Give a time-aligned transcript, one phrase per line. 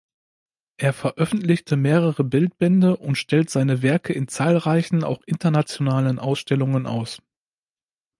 [0.77, 7.21] Er veröffentlichte mehrere Bildbände und stellt seine Werke in zahlreichen, auch internationalen Ausstellungen aus.